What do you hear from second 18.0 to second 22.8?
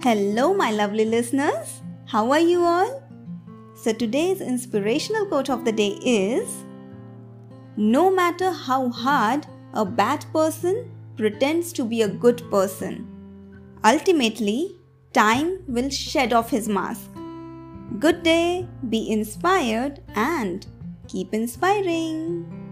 day, be inspired, and keep inspiring.